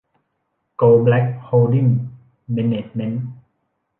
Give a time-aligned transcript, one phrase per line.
[0.75, 1.87] โกลเบล็ก โฮลดิ้ง
[2.51, 3.25] แมนเนจเม้นท์